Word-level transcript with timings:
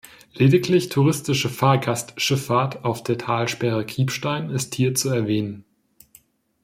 Lediglich 0.33 0.89
touristische 0.89 1.47
Fahrgastschifffahrt 1.47 2.85
auf 2.85 3.03
der 3.03 3.19
Talsperre 3.19 3.85
Kriebstein 3.85 4.49
ist 4.49 4.73
hier 4.73 4.95
zu 4.95 5.09
erwähnen. 5.09 5.63